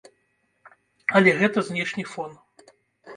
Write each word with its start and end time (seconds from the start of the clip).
Але 1.19 1.33
гэта 1.41 1.63
знешні 1.67 2.03
фон. 2.15 2.31